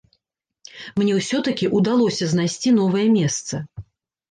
[0.99, 3.65] Мне ўсё-такі ўдалося знайсці новае месца.